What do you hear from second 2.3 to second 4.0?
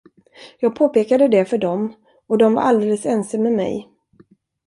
de var alldeles ense med mig.